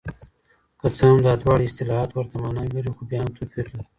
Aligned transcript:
که 0.79 0.87
څه 0.95 1.03
هم 1.09 1.17
دا 1.25 1.33
دواړه 1.41 1.63
اصطلاحات 1.65 2.09
ورته 2.13 2.35
ماناوې 2.41 2.71
لري 2.77 2.91
خو 2.95 3.01
بیا 3.09 3.19
هم 3.21 3.29
توپیر 3.37 3.65
لري. 3.73 3.85